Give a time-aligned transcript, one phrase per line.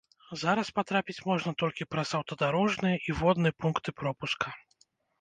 [0.43, 4.61] Зараз патрапіць можна толькі праз аўтадарожныя і водны пункты пропуска.